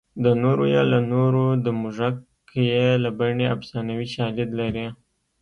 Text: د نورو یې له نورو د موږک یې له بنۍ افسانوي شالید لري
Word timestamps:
د 0.23 0.25
نورو 0.43 0.63
یې 0.73 0.81
له 0.91 0.99
نورو 1.13 1.45
د 1.65 1.67
موږک 1.79 2.15
یې 2.71 2.85
له 3.03 3.09
بنۍ 3.19 3.47
افسانوي 3.55 4.07
شالید 4.15 4.49
لري 4.59 4.87